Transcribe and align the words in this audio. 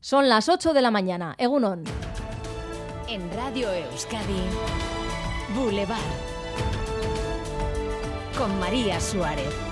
Son 0.00 0.28
las 0.28 0.48
8 0.48 0.74
de 0.74 0.82
la 0.82 0.90
mañana. 0.92 1.34
Egunon. 1.38 1.82
En 3.08 3.30
Radio 3.34 3.72
Euskadi, 3.72 4.42
Boulevard. 5.56 5.98
Con 8.36 8.60
María 8.60 9.00
Suárez. 9.00 9.67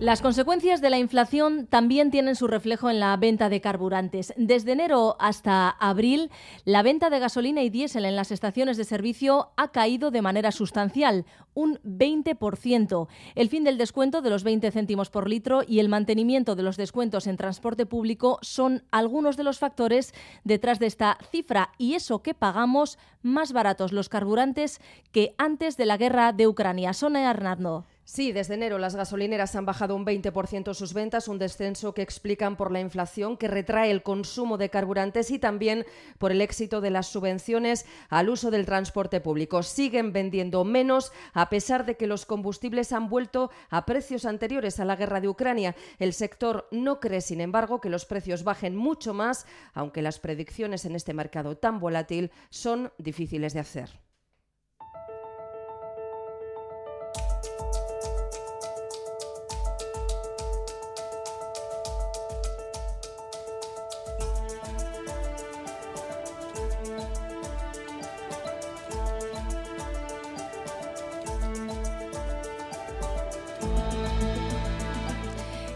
Las 0.00 0.22
consecuencias 0.22 0.80
de 0.80 0.90
la 0.90 0.98
inflación 1.00 1.66
también 1.66 2.12
tienen 2.12 2.36
su 2.36 2.46
reflejo 2.46 2.88
en 2.88 3.00
la 3.00 3.16
venta 3.16 3.48
de 3.48 3.60
carburantes. 3.60 4.32
Desde 4.36 4.70
enero 4.70 5.16
hasta 5.18 5.70
abril, 5.70 6.30
la 6.64 6.84
venta 6.84 7.10
de 7.10 7.18
gasolina 7.18 7.64
y 7.64 7.68
diésel 7.68 8.04
en 8.04 8.14
las 8.14 8.30
estaciones 8.30 8.76
de 8.76 8.84
servicio 8.84 9.50
ha 9.56 9.72
caído 9.72 10.12
de 10.12 10.22
manera 10.22 10.52
sustancial, 10.52 11.26
un 11.52 11.80
20%. 11.82 13.08
El 13.34 13.48
fin 13.48 13.64
del 13.64 13.76
descuento 13.76 14.22
de 14.22 14.30
los 14.30 14.44
20 14.44 14.70
céntimos 14.70 15.10
por 15.10 15.28
litro 15.28 15.62
y 15.66 15.80
el 15.80 15.88
mantenimiento 15.88 16.54
de 16.54 16.62
los 16.62 16.76
descuentos 16.76 17.26
en 17.26 17.36
transporte 17.36 17.84
público 17.84 18.38
son 18.40 18.84
algunos 18.92 19.36
de 19.36 19.42
los 19.42 19.58
factores 19.58 20.14
detrás 20.44 20.78
de 20.78 20.86
esta 20.86 21.18
cifra 21.32 21.72
y 21.76 21.94
eso 21.94 22.22
que 22.22 22.34
pagamos 22.34 22.98
más 23.22 23.52
baratos 23.52 23.92
los 23.92 24.08
carburantes 24.08 24.80
que 25.10 25.34
antes 25.38 25.76
de 25.76 25.86
la 25.86 25.96
guerra 25.96 26.32
de 26.32 26.46
Ucrania. 26.46 26.92
Sona 26.92 27.28
Hernando. 27.28 27.84
Sí, 28.10 28.32
desde 28.32 28.54
enero 28.54 28.78
las 28.78 28.96
gasolineras 28.96 29.54
han 29.54 29.66
bajado 29.66 29.94
un 29.94 30.06
20% 30.06 30.72
sus 30.72 30.94
ventas, 30.94 31.28
un 31.28 31.38
descenso 31.38 31.92
que 31.92 32.00
explican 32.00 32.56
por 32.56 32.72
la 32.72 32.80
inflación 32.80 33.36
que 33.36 33.48
retrae 33.48 33.90
el 33.90 34.02
consumo 34.02 34.56
de 34.56 34.70
carburantes 34.70 35.30
y 35.30 35.38
también 35.38 35.84
por 36.16 36.32
el 36.32 36.40
éxito 36.40 36.80
de 36.80 36.88
las 36.88 37.08
subvenciones 37.08 37.84
al 38.08 38.30
uso 38.30 38.50
del 38.50 38.64
transporte 38.64 39.20
público. 39.20 39.62
Siguen 39.62 40.14
vendiendo 40.14 40.64
menos 40.64 41.12
a 41.34 41.50
pesar 41.50 41.84
de 41.84 41.98
que 41.98 42.06
los 42.06 42.24
combustibles 42.24 42.94
han 42.94 43.10
vuelto 43.10 43.50
a 43.68 43.84
precios 43.84 44.24
anteriores 44.24 44.80
a 44.80 44.86
la 44.86 44.96
guerra 44.96 45.20
de 45.20 45.28
Ucrania. 45.28 45.76
El 45.98 46.14
sector 46.14 46.66
no 46.70 47.00
cree, 47.00 47.20
sin 47.20 47.42
embargo, 47.42 47.82
que 47.82 47.90
los 47.90 48.06
precios 48.06 48.42
bajen 48.42 48.74
mucho 48.74 49.12
más, 49.12 49.44
aunque 49.74 50.00
las 50.00 50.18
predicciones 50.18 50.86
en 50.86 50.96
este 50.96 51.12
mercado 51.12 51.58
tan 51.58 51.78
volátil 51.78 52.30
son 52.48 52.90
difíciles 52.96 53.52
de 53.52 53.60
hacer. 53.60 54.07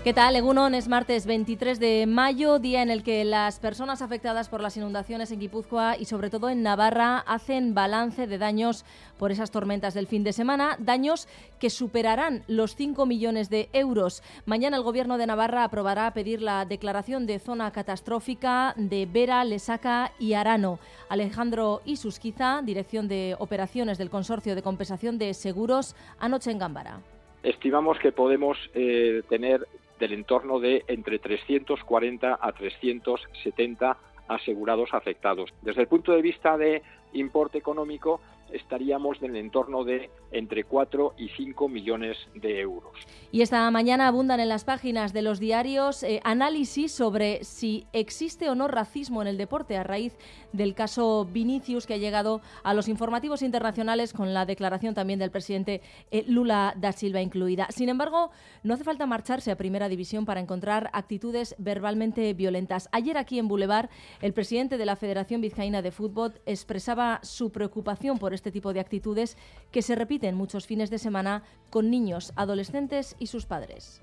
¿Qué 0.04 0.12
tal? 0.12 0.34
Egunon 0.34 0.74
es 0.74 0.88
martes 0.88 1.26
23 1.26 1.78
de 1.78 2.06
mayo, 2.08 2.58
día 2.58 2.82
en 2.82 2.90
el 2.90 3.04
que 3.04 3.24
las 3.24 3.60
personas 3.60 4.02
afectadas 4.02 4.48
por 4.48 4.60
las 4.60 4.76
inundaciones 4.76 5.30
en 5.30 5.38
Guipúzcoa 5.38 5.96
y 5.96 6.06
sobre 6.06 6.28
todo 6.28 6.50
en 6.50 6.64
Navarra 6.64 7.18
hacen 7.18 7.72
balance 7.72 8.26
de 8.26 8.36
daños 8.36 8.84
por 9.16 9.30
esas 9.30 9.52
tormentas 9.52 9.94
del 9.94 10.08
fin 10.08 10.24
de 10.24 10.32
semana, 10.32 10.76
daños 10.80 11.28
que 11.60 11.70
superarán 11.70 12.42
los 12.48 12.74
5 12.74 13.06
millones 13.06 13.48
de 13.48 13.68
euros. 13.72 14.24
Mañana 14.44 14.76
el 14.76 14.82
Gobierno 14.82 15.18
de 15.18 15.26
Navarra 15.28 15.62
aprobará 15.62 16.12
pedir 16.12 16.42
la 16.42 16.64
declaración 16.64 17.24
de 17.24 17.38
zona 17.38 17.70
catastrófica 17.70 18.74
de 18.76 19.06
Vera, 19.06 19.44
Lesaca 19.44 20.10
y 20.18 20.32
Arano. 20.32 20.80
Alejandro 21.10 21.80
Isusquiza, 21.84 22.60
Dirección 22.64 23.06
de 23.06 23.36
Operaciones 23.38 23.98
del 23.98 24.10
Consorcio 24.10 24.56
de 24.56 24.62
Compensación 24.62 25.16
de 25.16 25.32
Seguros, 25.32 25.94
anoche 26.18 26.50
en 26.50 26.58
Gámbara 26.58 26.98
estimamos 27.42 27.98
que 27.98 28.12
podemos 28.12 28.56
eh, 28.74 29.22
tener 29.28 29.66
del 30.02 30.14
entorno 30.14 30.58
de 30.58 30.84
entre 30.88 31.20
340 31.20 32.36
a 32.40 32.52
370 32.52 33.96
asegurados 34.26 34.92
afectados. 34.94 35.54
Desde 35.62 35.82
el 35.82 35.86
punto 35.86 36.10
de 36.10 36.20
vista 36.20 36.58
de 36.58 36.82
importe 37.12 37.58
económico, 37.58 38.20
estaríamos 38.50 39.22
en 39.22 39.30
el 39.30 39.36
entorno 39.36 39.84
de 39.84 40.10
entre 40.30 40.64
4 40.64 41.14
y 41.18 41.28
5 41.28 41.68
millones 41.68 42.16
de 42.34 42.60
euros. 42.60 42.92
Y 43.30 43.42
esta 43.42 43.70
mañana 43.70 44.08
abundan 44.08 44.40
en 44.40 44.48
las 44.48 44.64
páginas 44.64 45.12
de 45.12 45.22
los 45.22 45.38
diarios 45.38 46.02
eh, 46.02 46.20
análisis 46.24 46.92
sobre 46.92 47.44
si 47.44 47.86
existe 47.92 48.48
o 48.48 48.54
no 48.54 48.68
racismo 48.68 49.22
en 49.22 49.28
el 49.28 49.38
deporte 49.38 49.76
a 49.76 49.84
raíz 49.84 50.16
del 50.52 50.74
caso 50.74 51.26
Vinicius 51.30 51.86
que 51.86 51.94
ha 51.94 51.98
llegado 51.98 52.40
a 52.62 52.74
los 52.74 52.88
informativos 52.88 53.42
internacionales 53.42 54.12
con 54.12 54.34
la 54.34 54.46
declaración 54.46 54.94
también 54.94 55.18
del 55.18 55.30
presidente 55.30 55.80
eh, 56.10 56.24
Lula 56.26 56.74
da 56.76 56.92
Silva 56.92 57.20
incluida. 57.20 57.68
Sin 57.70 57.88
embargo, 57.88 58.30
no 58.62 58.74
hace 58.74 58.84
falta 58.84 59.06
marcharse 59.06 59.50
a 59.50 59.56
Primera 59.56 59.88
División 59.88 60.24
para 60.24 60.40
encontrar 60.40 60.90
actitudes 60.92 61.54
verbalmente 61.58 62.32
violentas. 62.34 62.88
Ayer 62.92 63.16
aquí 63.16 63.38
en 63.38 63.48
Boulevard, 63.48 63.88
el 64.20 64.32
presidente 64.32 64.78
de 64.78 64.86
la 64.86 64.96
Federación 64.96 65.40
Vizcaína 65.40 65.82
de 65.82 65.90
Fútbol 65.90 66.34
expresaba 66.46 67.20
su 67.22 67.50
preocupación 67.50 68.18
por 68.18 68.31
este 68.34 68.50
tipo 68.50 68.72
de 68.72 68.80
actitudes 68.80 69.36
que 69.70 69.82
se 69.82 69.94
repiten 69.94 70.34
muchos 70.34 70.66
fines 70.66 70.90
de 70.90 70.98
semana 70.98 71.42
con 71.70 71.90
niños, 71.90 72.32
adolescentes 72.36 73.16
y 73.18 73.26
sus 73.26 73.46
padres. 73.46 74.00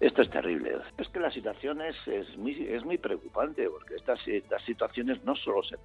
Esto 0.00 0.22
es 0.22 0.30
terrible. 0.30 0.76
Es 0.98 1.08
que 1.08 1.20
la 1.20 1.30
situación 1.30 1.80
es, 1.80 1.96
es, 2.06 2.36
muy, 2.36 2.52
es 2.68 2.84
muy 2.84 2.98
preocupante 2.98 3.68
porque 3.70 3.94
estas, 3.94 4.20
estas 4.26 4.62
situaciones 4.64 5.22
no 5.24 5.34
solo 5.36 5.62
se, 5.62 5.76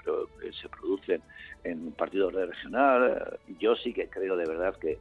se 0.52 0.68
producen 0.68 1.22
en 1.64 1.92
partidos 1.92 2.34
de 2.34 2.46
regional. 2.48 3.40
Yo 3.60 3.76
sí 3.76 3.94
que 3.94 4.10
creo 4.10 4.36
de 4.36 4.46
verdad 4.46 4.76
que 4.76 4.98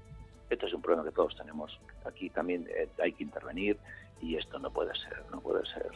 esto 0.51 0.67
es 0.67 0.75
un 0.75 0.83
problema 0.83 1.05
que 1.05 1.15
todos 1.15 1.37
tenemos. 1.37 1.79
Aquí 2.05 2.31
también 2.31 2.67
eh, 2.69 2.89
hay 3.03 3.13
que 3.13 3.25
intervenir 3.25 3.77
y 4.21 4.37
esto 4.37 4.59
no 4.59 4.71
puede 4.71 4.95
ser, 4.95 5.23
no 5.31 5.41
puede 5.41 5.65
ser. 5.67 5.91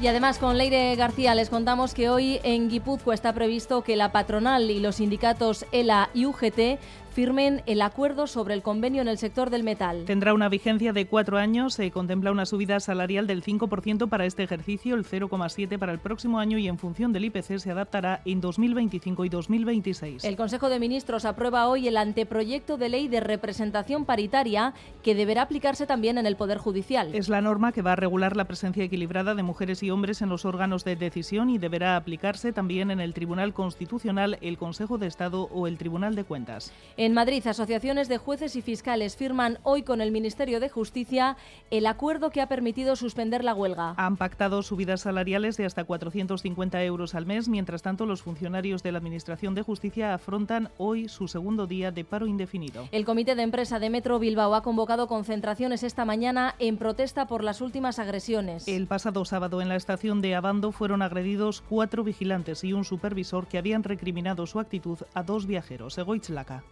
Y 0.00 0.06
además 0.06 0.38
con 0.38 0.56
Leire 0.56 0.96
García 0.96 1.34
les 1.34 1.50
contamos 1.50 1.92
que 1.92 2.08
hoy 2.08 2.40
en 2.42 2.70
Guipúzcoa 2.70 3.12
está 3.12 3.34
previsto 3.34 3.82
que 3.82 3.96
la 3.96 4.12
patronal 4.12 4.70
y 4.70 4.80
los 4.80 4.96
sindicatos 4.96 5.66
ELA 5.72 6.08
y 6.14 6.24
UGT 6.24 6.80
firmen 7.20 7.62
el 7.66 7.82
acuerdo 7.82 8.26
sobre 8.26 8.54
el 8.54 8.62
convenio 8.62 9.02
en 9.02 9.08
el 9.08 9.18
sector 9.18 9.50
del 9.50 9.62
metal. 9.62 10.04
Tendrá 10.06 10.32
una 10.32 10.48
vigencia 10.48 10.94
de 10.94 11.06
cuatro 11.06 11.36
años. 11.36 11.74
Se 11.74 11.90
contempla 11.90 12.32
una 12.32 12.46
subida 12.46 12.80
salarial 12.80 13.26
del 13.26 13.44
5% 13.44 14.08
para 14.08 14.24
este 14.24 14.42
ejercicio, 14.42 14.94
el 14.94 15.04
0,7% 15.04 15.78
para 15.78 15.92
el 15.92 15.98
próximo 15.98 16.38
año 16.38 16.56
y 16.56 16.66
en 16.66 16.78
función 16.78 17.12
del 17.12 17.26
IPC 17.26 17.58
se 17.58 17.70
adaptará 17.70 18.22
en 18.24 18.40
2025 18.40 19.26
y 19.26 19.28
2026. 19.28 20.24
El 20.24 20.36
Consejo 20.36 20.70
de 20.70 20.80
Ministros 20.80 21.26
aprueba 21.26 21.68
hoy 21.68 21.88
el 21.88 21.98
anteproyecto 21.98 22.78
de 22.78 22.88
ley 22.88 23.06
de 23.06 23.20
representación 23.20 24.06
paritaria 24.06 24.72
que 25.02 25.14
deberá 25.14 25.42
aplicarse 25.42 25.84
también 25.84 26.16
en 26.16 26.24
el 26.24 26.36
Poder 26.36 26.56
Judicial. 26.56 27.14
Es 27.14 27.28
la 27.28 27.42
norma 27.42 27.72
que 27.72 27.82
va 27.82 27.92
a 27.92 27.96
regular 27.96 28.34
la 28.34 28.46
presencia 28.46 28.82
equilibrada 28.82 29.34
de 29.34 29.42
mujeres 29.42 29.82
y 29.82 29.90
hombres 29.90 30.22
en 30.22 30.30
los 30.30 30.46
órganos 30.46 30.84
de 30.84 30.96
decisión 30.96 31.50
y 31.50 31.58
deberá 31.58 31.96
aplicarse 31.96 32.54
también 32.54 32.90
en 32.90 32.98
el 33.00 33.12
Tribunal 33.12 33.52
Constitucional, 33.52 34.38
el 34.40 34.56
Consejo 34.56 34.96
de 34.96 35.06
Estado 35.06 35.42
o 35.52 35.66
el 35.66 35.76
Tribunal 35.76 36.14
de 36.14 36.24
Cuentas. 36.24 36.72
En 36.96 37.09
Madrid, 37.14 37.46
asociaciones 37.46 38.08
de 38.08 38.18
jueces 38.18 38.56
y 38.56 38.62
fiscales 38.62 39.16
firman 39.16 39.58
hoy 39.62 39.82
con 39.82 40.00
el 40.00 40.12
Ministerio 40.12 40.60
de 40.60 40.68
Justicia 40.68 41.36
el 41.70 41.86
acuerdo 41.86 42.30
que 42.30 42.40
ha 42.40 42.46
permitido 42.46 42.94
suspender 42.96 43.42
la 43.42 43.54
huelga. 43.54 43.94
Han 43.96 44.16
pactado 44.16 44.62
subidas 44.62 45.00
salariales 45.00 45.56
de 45.56 45.64
hasta 45.64 45.84
450 45.84 46.84
euros 46.84 47.14
al 47.14 47.26
mes. 47.26 47.48
Mientras 47.48 47.82
tanto, 47.82 48.06
los 48.06 48.22
funcionarios 48.22 48.82
de 48.82 48.92
la 48.92 48.98
Administración 48.98 49.54
de 49.54 49.62
Justicia 49.62 50.12
afrontan 50.12 50.70
hoy 50.78 51.08
su 51.08 51.28
segundo 51.28 51.66
día 51.66 51.90
de 51.90 52.04
paro 52.04 52.26
indefinido. 52.26 52.88
El 52.92 53.04
Comité 53.04 53.34
de 53.34 53.42
Empresa 53.42 53.78
de 53.78 53.88
Metro 53.88 54.18
Bilbao 54.18 54.54
ha 54.54 54.62
convocado 54.62 55.06
concentraciones 55.06 55.82
esta 55.82 56.04
mañana 56.04 56.54
en 56.58 56.76
protesta 56.76 57.26
por 57.26 57.44
las 57.44 57.60
últimas 57.60 57.98
agresiones. 57.98 58.68
El 58.68 58.86
pasado 58.86 59.24
sábado 59.24 59.62
en 59.62 59.68
la 59.68 59.76
estación 59.76 60.20
de 60.20 60.34
Abando 60.34 60.72
fueron 60.72 61.02
agredidos 61.02 61.62
cuatro 61.68 62.04
vigilantes 62.04 62.64
y 62.64 62.72
un 62.72 62.84
supervisor 62.84 63.46
que 63.46 63.58
habían 63.58 63.84
recriminado 63.84 64.46
su 64.46 64.60
actitud 64.60 64.98
a 65.14 65.22
dos 65.22 65.46
viajeros. 65.46 65.96
Egoitzlaka 65.96 66.62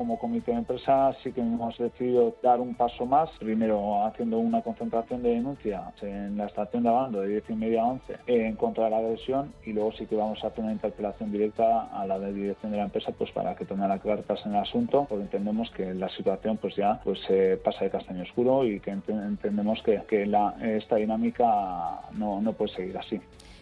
como 0.00 0.18
comité 0.18 0.52
de 0.52 0.56
empresa 0.56 1.14
sí 1.22 1.30
que 1.30 1.42
hemos 1.42 1.76
decidido 1.76 2.34
dar 2.42 2.58
un 2.58 2.74
paso 2.74 3.04
más, 3.04 3.28
primero 3.38 4.02
haciendo 4.06 4.38
una 4.38 4.62
concentración 4.62 5.22
de 5.22 5.28
denuncias 5.28 5.92
en 6.00 6.38
la 6.38 6.46
estación 6.46 6.84
de 6.84 6.88
Abando 6.88 7.20
de 7.20 7.28
10 7.28 7.50
y 7.50 7.54
media 7.54 7.82
a 7.82 7.86
11 7.88 8.16
en 8.26 8.56
contra 8.56 8.84
de 8.84 8.92
la 8.92 8.96
agresión 8.96 9.52
y 9.62 9.74
luego 9.74 9.92
sí 9.92 10.06
que 10.06 10.16
vamos 10.16 10.42
a 10.42 10.46
hacer 10.46 10.64
una 10.64 10.72
interpelación 10.72 11.30
directa 11.30 11.82
a 11.92 12.06
la 12.06 12.18
de 12.18 12.32
dirección 12.32 12.72
de 12.72 12.78
la 12.78 12.84
empresa 12.84 13.12
pues 13.12 13.30
para 13.32 13.54
que 13.54 13.66
tome 13.66 13.86
las 13.86 14.00
cartas 14.00 14.40
en 14.46 14.52
el 14.54 14.62
asunto 14.62 15.04
porque 15.06 15.24
entendemos 15.24 15.70
que 15.72 15.92
la 15.92 16.08
situación 16.08 16.56
pues 16.56 16.74
ya 16.76 16.98
pues 17.04 17.20
se 17.26 17.58
pasa 17.58 17.84
de 17.84 17.90
castaño 17.90 18.22
oscuro 18.22 18.64
y 18.64 18.80
que 18.80 18.92
entendemos 18.92 19.82
que, 19.82 20.00
que 20.08 20.24
la, 20.24 20.56
esta 20.62 20.96
dinámica 20.96 22.00
no, 22.12 22.40
no 22.40 22.54
puede 22.54 22.72
seguir 22.72 22.96
así. 22.96 23.20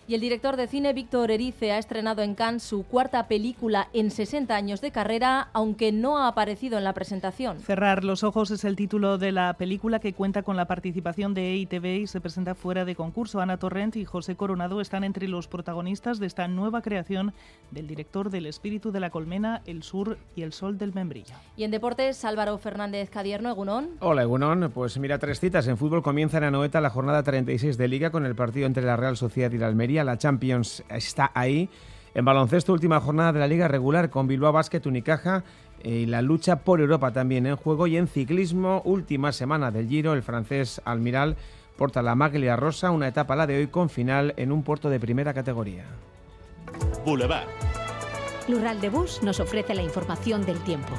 Y 0.09 0.15
el 0.15 0.23
director 0.23 0.57
de 0.57 0.67
cine 0.69 0.95
Víctor 0.95 1.31
Erice 1.31 1.71
ha 1.71 1.77
estrenado 1.77 2.23
en 2.23 2.35
Cannes 2.35 2.63
su 2.63 2.85
cuarta 2.85 3.29
película 3.29 3.89
en 3.93 4.11
60 4.11 4.57
años 4.57 4.81
de 4.81 4.91
carrera, 4.91 5.51
aunque 5.53 5.93
no 5.93 6.17
ha 6.17 6.29
aparecido 6.29 6.79
en 6.79 6.85
la 6.85 6.95
presentación. 6.95 7.61
Cerrar 7.61 8.05
los 8.05 8.25
ojos 8.25 8.51
es 8.51 8.65
el 8.65 8.75
título 8.75 9.19
de 9.19 9.33
la 9.33 9.53
película 9.59 9.99
que 9.99 10.15
cuenta 10.15 10.43
con 10.43 10.57
la 10.57 10.65
participación 10.65 11.35
de 11.35 11.53
EITV 11.53 11.85
y 12.01 12.07
se 12.07 12.23
presenta 12.23 12.55
fuera 12.55 12.87
de 12.87 12.95
concurso. 12.95 13.43
Ana 13.43 13.59
Torrent 13.59 13.97
y 13.97 14.07
José 14.07 14.35
Coronado 14.35 14.81
están 14.81 15.05
entre 15.05 15.29
los 15.29 15.47
protagonistas 15.47 16.19
de 16.19 16.27
esta 16.27 16.49
nueva 16.49 16.81
creación 16.81 17.35
del 17.71 17.87
director 17.87 18.31
del 18.31 18.47
Espíritu 18.47 18.93
de 18.93 19.01
la 19.01 19.11
Colmena, 19.11 19.61
El 19.67 19.83
Sur 19.83 20.17
y 20.35 20.41
El 20.41 20.55
Sol 20.55 20.79
del 20.79 20.95
Membrillo. 20.95 21.35
Y 21.55 21.65
en 21.65 21.71
deportes, 21.71 22.25
Álvaro 22.25 22.57
Fernández 22.57 23.11
Cadierno, 23.11 23.51
Egunón. 23.51 23.91
Hola, 24.01 24.23
Egunón. 24.23 24.71
Pues 24.73 24.97
mira, 24.97 25.19
tres 25.19 25.39
citas. 25.39 25.69
En 25.69 25.77
fútbol 25.77 26.03
comienza 26.03 26.39
en 26.39 26.45
Anoeta 26.45 26.81
la 26.81 26.89
jornada 26.89 27.23
36 27.23 27.77
de 27.77 27.89
Liga 27.89 28.11
con 28.11 28.25
el 28.25 28.35
partido 28.35 28.67
entre 28.67 28.85
la 28.85 28.97
Real 28.97 29.19
Sociedad 29.19 29.53
y 29.53 29.59
la 29.59 29.67
Almería. 29.67 29.98
La 30.05 30.19
Champions 30.19 30.83
está 30.89 31.31
ahí. 31.35 31.69
En 32.15 32.25
baloncesto, 32.25 32.73
última 32.73 33.01
jornada 33.01 33.33
de 33.33 33.41
la 33.41 33.47
Liga 33.47 33.69
regular 33.69 34.11
con 34.11 34.27
Bilbao 34.27 34.53
Basket, 34.53 34.85
Unicaja 34.87 35.45
y 35.83 36.07
la 36.07 36.23
lucha 36.23 36.57
por 36.65 36.81
Europa 36.81 37.13
también 37.13 37.47
en 37.47 37.57
juego. 37.57 37.87
Y 37.87 37.97
en 37.97 38.09
ciclismo, 38.09 38.83
última 38.85 39.33
semana 39.33 39.71
del 39.71 39.89
Giro, 39.89 40.15
el 40.15 40.23
francés 40.23 40.81
Almiral 40.85 41.37
porta 41.77 42.03
la 42.03 42.17
maglia 42.17 42.57
rosa, 42.57 42.91
una 42.91 43.09
etapa 43.09 43.37
la 43.37 43.47
de 43.47 43.59
hoy 43.59 43.69
con 43.69 43.89
final 43.89 44.35
en 44.37 44.51
un 44.51 44.65
puerto 44.65 44.91
de 44.91 44.99
primera 44.99 45.33
categoría. 45.33 45.85
Boulevard. 47.05 47.47
Lural 48.49 48.81
de 48.81 48.89
Bus 48.89 49.23
nos 49.23 49.41
ofrece 49.41 49.75
la 49.75 49.83
información 49.83 50.45
del 50.45 50.59
tiempo. 50.65 50.95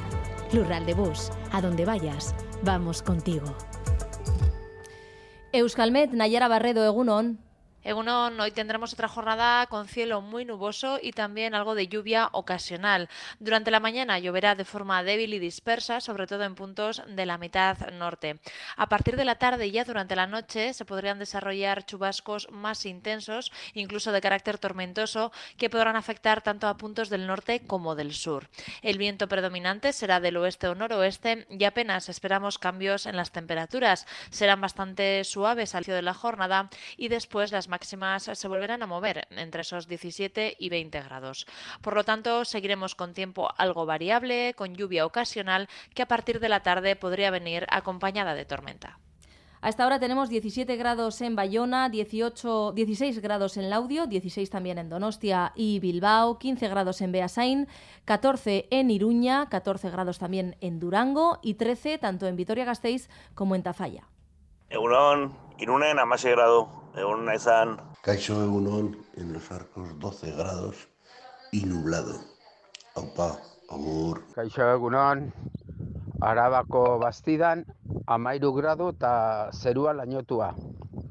Lural 0.52 0.86
de 0.86 0.94
Bus, 0.94 1.30
a 1.52 1.60
donde 1.60 1.84
vayas, 1.84 2.34
vamos 2.62 3.02
contigo. 3.02 3.54
Euskalmet, 5.52 6.12
Nayara 6.12 6.48
Barredo, 6.48 6.84
Egunon. 6.84 7.38
Egunon, 7.82 8.38
hoy 8.38 8.50
tendremos 8.50 8.92
otra 8.92 9.08
jornada 9.08 9.66
con 9.66 9.88
cielo 9.88 10.20
muy 10.20 10.44
nuboso 10.44 10.98
y 11.00 11.12
también 11.12 11.54
algo 11.54 11.74
de 11.74 11.88
lluvia 11.88 12.28
ocasional. 12.32 13.08
Durante 13.38 13.70
la 13.70 13.80
mañana 13.80 14.18
lloverá 14.18 14.54
de 14.54 14.66
forma 14.66 15.02
débil 15.02 15.32
y 15.32 15.38
dispersa, 15.38 16.02
sobre 16.02 16.26
todo 16.26 16.44
en 16.44 16.54
puntos 16.54 17.02
de 17.08 17.24
la 17.24 17.38
mitad 17.38 17.78
norte. 17.92 18.38
A 18.76 18.90
partir 18.90 19.16
de 19.16 19.24
la 19.24 19.36
tarde 19.36 19.66
y 19.66 19.70
ya 19.70 19.84
durante 19.84 20.14
la 20.14 20.26
noche 20.26 20.74
se 20.74 20.84
podrían 20.84 21.18
desarrollar 21.18 21.86
chubascos 21.86 22.50
más 22.50 22.84
intensos, 22.84 23.50
incluso 23.72 24.12
de 24.12 24.20
carácter 24.20 24.58
tormentoso, 24.58 25.32
que 25.56 25.70
podrán 25.70 25.96
afectar 25.96 26.42
tanto 26.42 26.68
a 26.68 26.76
puntos 26.76 27.08
del 27.08 27.26
norte 27.26 27.60
como 27.66 27.94
del 27.94 28.12
sur. 28.12 28.50
El 28.82 28.98
viento 28.98 29.26
predominante 29.26 29.94
será 29.94 30.20
del 30.20 30.36
oeste 30.36 30.68
o 30.68 30.74
noroeste 30.74 31.46
y 31.48 31.64
apenas 31.64 32.10
esperamos 32.10 32.58
cambios 32.58 33.06
en 33.06 33.16
las 33.16 33.32
temperaturas. 33.32 34.06
Serán 34.28 34.60
bastante 34.60 35.24
suaves 35.24 35.74
al 35.74 35.80
inicio 35.80 35.94
de 35.94 36.02
la 36.02 36.12
jornada 36.12 36.68
y 36.98 37.08
después 37.08 37.52
las 37.52 37.69
máximas 37.70 38.24
se 38.34 38.48
volverán 38.48 38.82
a 38.82 38.86
mover 38.86 39.26
entre 39.30 39.62
esos 39.62 39.88
17 39.88 40.56
y 40.58 40.68
20 40.68 41.00
grados. 41.00 41.46
Por 41.80 41.94
lo 41.94 42.04
tanto, 42.04 42.44
seguiremos 42.44 42.94
con 42.94 43.14
tiempo 43.14 43.48
algo 43.56 43.86
variable, 43.86 44.52
con 44.54 44.74
lluvia 44.74 45.06
ocasional, 45.06 45.68
que 45.94 46.02
a 46.02 46.08
partir 46.08 46.40
de 46.40 46.50
la 46.50 46.62
tarde 46.62 46.96
podría 46.96 47.30
venir 47.30 47.66
acompañada 47.70 48.34
de 48.34 48.44
tormenta. 48.44 48.98
A 49.62 49.68
esta 49.68 49.86
hora 49.86 50.00
tenemos 50.00 50.30
17 50.30 50.74
grados 50.76 51.20
en 51.20 51.36
Bayona, 51.36 51.90
18, 51.90 52.72
16 52.72 53.18
grados 53.20 53.58
en 53.58 53.68
Laudio, 53.68 54.06
16 54.06 54.48
también 54.48 54.78
en 54.78 54.88
Donostia 54.88 55.52
y 55.54 55.80
Bilbao, 55.80 56.38
15 56.38 56.66
grados 56.68 57.02
en 57.02 57.12
Beasain, 57.12 57.68
14 58.06 58.68
en 58.70 58.90
Iruña, 58.90 59.50
14 59.50 59.90
grados 59.90 60.18
también 60.18 60.56
en 60.62 60.80
Durango 60.80 61.40
y 61.42 61.54
13 61.54 61.98
tanto 61.98 62.26
en 62.26 62.36
Vitoria-Gasteiz 62.36 63.10
como 63.34 63.54
en 63.54 63.62
Tafalla. 63.62 64.08
Irunen 65.60 65.98
amasei 65.98 66.30
grado, 66.32 66.60
egun 66.96 67.26
naizan. 67.28 67.74
Caixo 68.00 68.42
Egunon, 68.42 68.94
en 69.16 69.32
los 69.34 69.50
arcos 69.52 69.90
12 69.98 70.30
grados 70.32 70.88
y 71.52 71.66
nublado. 71.66 72.14
Aupa, 72.94 73.36
agur. 73.68 74.22
Kaixo 74.34 74.64
Egunon, 74.72 75.34
Arabako 76.20 76.98
bastidan, 77.02 77.66
amairu 78.06 78.54
grado 78.56 78.88
eta 78.94 79.50
zerua 79.52 79.92
lainotua. 79.92 80.54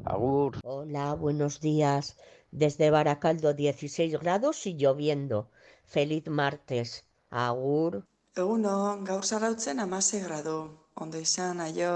Agur. 0.06 0.58
Hola, 0.64 1.14
buenos 1.14 1.60
días. 1.62 2.18
Desde 2.50 2.90
Baracaldo 2.90 3.54
16 3.54 4.20
grados 4.20 4.66
y 4.66 4.76
lloviendo. 4.78 5.52
Feliz 5.86 6.28
martes. 6.28 7.06
Agur. 7.30 8.02
Egunon, 8.36 9.06
gaur 9.06 9.26
zarautzen 9.26 9.80
amasei 9.80 10.24
grado. 10.24 10.90
Ondo 10.96 11.20
izan, 11.20 11.62
aio. 11.62 11.94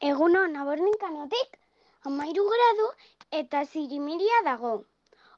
Egunon, 0.00 0.56
aborninkanotik, 0.56 1.58
amairu 2.04 2.44
gradu 2.54 2.88
eta 3.30 3.64
zirimiria 3.64 4.42
dago. 4.44 4.74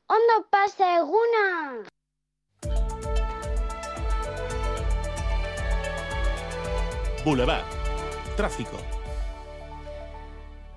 Ondo 0.09 0.37
pasa 0.51 0.97
eguna! 1.01 1.85
Boulevard. 7.25 7.65
Tráfico. 8.37 8.94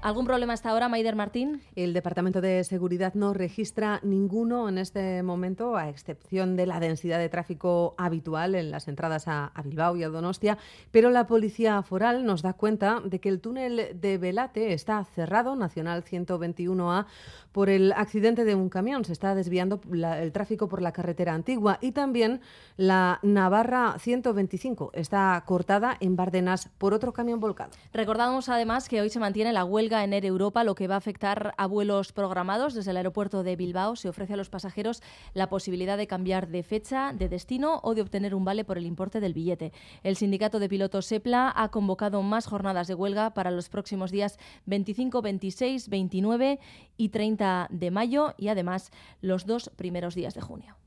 ¿Algún 0.07 0.25
problema 0.25 0.53
hasta 0.53 0.69
ahora, 0.69 0.87
Maider 0.87 1.17
Martín? 1.17 1.61
El 1.75 1.91
Departamento 1.91 2.39
de 2.39 2.63
Seguridad 2.63 3.13
no 3.13 3.33
registra 3.33 3.99
ninguno 4.03 4.69
en 4.69 4.77
este 4.77 5.21
momento, 5.21 5.75
a 5.75 5.89
excepción 5.89 6.55
de 6.55 6.65
la 6.65 6.79
densidad 6.79 7.19
de 7.19 7.27
tráfico 7.27 7.93
habitual 7.97 8.55
en 8.55 8.71
las 8.71 8.87
entradas 8.87 9.27
a, 9.27 9.47
a, 9.47 9.61
Bilbao 9.63 9.97
y 9.97 10.03
a 10.03 10.07
Donostia, 10.07 10.57
pero 10.91 11.09
la 11.09 11.27
Policía 11.27 11.83
Foral 11.83 12.25
nos 12.25 12.41
da 12.41 12.53
cuenta 12.53 13.01
de 13.03 13.19
que 13.19 13.27
el 13.27 13.41
túnel 13.41 13.99
de 13.99 14.17
Velate 14.17 14.71
está 14.71 15.03
cerrado, 15.03 15.57
Nacional 15.57 16.05
121A, 16.05 17.05
por 17.51 17.69
el 17.69 17.91
accidente 17.91 18.45
de 18.45 18.55
un 18.55 18.69
camión. 18.69 19.03
Se 19.03 19.11
está 19.11 19.35
desviando 19.35 19.81
la, 19.91 20.21
el 20.21 20.31
tráfico 20.31 20.69
por 20.69 20.81
la 20.81 20.93
carretera 20.93 21.33
antigua 21.33 21.79
y 21.81 21.91
también 21.91 22.39
la 22.77 23.19
Navarra 23.23 23.97
125 23.99 24.91
está 24.93 25.43
cortada 25.45 25.97
en 25.99 26.15
Bardenas 26.15 26.69
por 26.77 26.93
otro 26.93 27.11
camión 27.11 27.41
volcado. 27.41 27.71
Recordamos 27.91 28.47
además 28.47 28.87
que 28.87 29.01
hoy 29.01 29.09
se 29.09 29.19
mantiene 29.19 29.51
la 29.51 29.65
huelga 29.65 29.96
en 30.03 30.13
Air 30.13 30.25
Europa, 30.25 30.63
lo 30.63 30.75
que 30.75 30.87
va 30.87 30.95
a 30.95 30.97
afectar 30.97 31.53
a 31.57 31.67
vuelos 31.67 32.11
programados 32.11 32.73
desde 32.73 32.91
el 32.91 32.97
aeropuerto 32.97 33.43
de 33.43 33.55
Bilbao. 33.55 33.95
Se 33.95 34.09
ofrece 34.09 34.33
a 34.33 34.37
los 34.37 34.49
pasajeros 34.49 35.01
la 35.33 35.49
posibilidad 35.49 35.97
de 35.97 36.07
cambiar 36.07 36.47
de 36.47 36.63
fecha, 36.63 37.13
de 37.13 37.29
destino 37.29 37.79
o 37.83 37.95
de 37.95 38.01
obtener 38.01 38.35
un 38.35 38.45
vale 38.45 38.63
por 38.63 38.77
el 38.77 38.85
importe 38.85 39.19
del 39.19 39.33
billete. 39.33 39.73
El 40.03 40.15
sindicato 40.15 40.59
de 40.59 40.69
pilotos 40.69 41.05
SEPLA 41.05 41.53
ha 41.55 41.69
convocado 41.69 42.21
más 42.23 42.45
jornadas 42.45 42.87
de 42.87 42.95
huelga 42.95 43.33
para 43.33 43.51
los 43.51 43.69
próximos 43.69 44.11
días 44.11 44.37
25, 44.65 45.21
26, 45.21 45.89
29 45.89 46.59
y 46.97 47.09
30 47.09 47.67
de 47.69 47.91
mayo 47.91 48.33
y 48.37 48.49
además 48.49 48.91
los 49.21 49.45
dos 49.45 49.71
primeros 49.75 50.15
días 50.15 50.33
de 50.33 50.41
junio. 50.41 50.77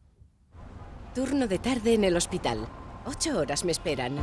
Turno 1.14 1.48
de 1.48 1.58
tarde 1.58 1.94
en 1.94 2.04
el 2.04 2.16
hospital. 2.16 2.68
Ocho 3.04 3.38
horas 3.38 3.64
me 3.64 3.72
esperan. 3.72 4.16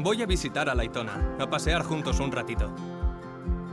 Voy 0.00 0.22
a 0.22 0.26
visitar 0.26 0.68
a 0.68 0.74
Laitona, 0.74 1.36
a 1.40 1.50
pasear 1.50 1.82
juntos 1.82 2.20
un 2.20 2.30
ratito. 2.30 2.72